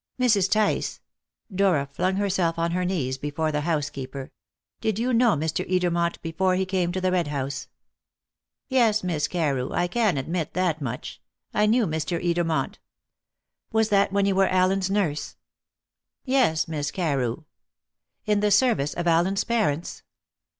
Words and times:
Mrs. 0.19 0.49
Tice" 0.49 0.99
Dora 1.53 1.85
flung 1.93 2.15
herself 2.15 2.57
on 2.57 2.71
her 2.71 2.83
knees 2.83 3.19
before 3.19 3.51
the 3.51 3.61
housekeeper 3.61 4.31
"did 4.79 4.97
you 4.97 5.13
know 5.13 5.35
Mr. 5.35 5.63
Edermont 5.71 6.19
before 6.23 6.55
he 6.55 6.65
came 6.65 6.91
to 6.91 6.99
the 6.99 7.11
Red 7.11 7.27
House?" 7.27 7.67
"Yes, 8.67 9.03
Miss 9.03 9.27
Carew, 9.27 9.71
I 9.73 9.85
can 9.85 10.17
admit 10.17 10.55
that 10.55 10.81
much: 10.81 11.21
I 11.53 11.67
knew 11.67 11.85
Mr. 11.85 12.19
Edermont." 12.19 12.79
"Was 13.71 13.89
that 13.89 14.11
when 14.11 14.25
you 14.25 14.33
were 14.33 14.47
Allen's 14.47 14.89
nurse?" 14.89 15.35
"Yes, 16.25 16.67
Miss 16.67 16.89
Carew." 16.89 17.43
"In 18.25 18.39
the 18.39 18.49
service 18.49 18.95
of 18.95 19.05
Allen's 19.05 19.43
parents?" 19.43 20.01